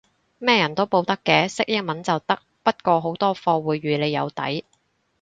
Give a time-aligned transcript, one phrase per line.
[0.39, 4.65] 咩人都報得嘅，識英文就得，不過好多課會預你有底